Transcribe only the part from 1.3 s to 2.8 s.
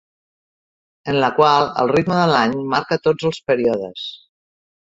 qual el ritme de l’any